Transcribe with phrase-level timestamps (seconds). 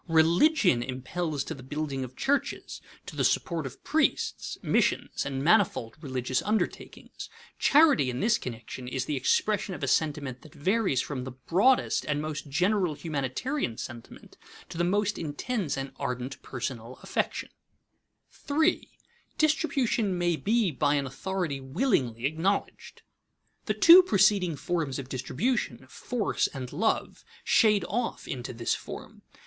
[0.07, 5.95] Religion impels to the building of churches, to the support of priests, missions, and manifold
[6.01, 7.29] religious undertakings.
[7.59, 12.03] Charity in this connection is the expression of a sentiment that varies from the broadest
[12.07, 14.37] and most general humanitarian sentiment
[14.69, 17.49] to the most intense and ardent personal affection.
[18.27, 18.89] [Sidenote: Authoritative
[19.37, 20.53] distribution in the despotic state] 3.
[20.57, 23.03] Distribution may be by an authority willingly acknowledged.
[23.67, 29.21] The two preceding forms of distribution, force and love, shade off into this form.